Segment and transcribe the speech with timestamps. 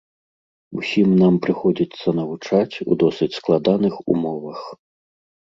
[0.79, 4.59] Усім нам прыходзіцца навучаць у досыць складаных умовах.